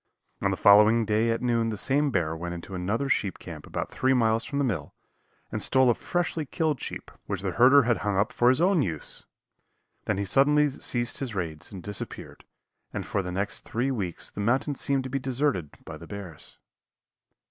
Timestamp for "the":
0.49-0.57, 1.69-1.77, 4.57-4.65, 7.43-7.51, 13.21-13.31, 14.31-14.41, 15.97-16.07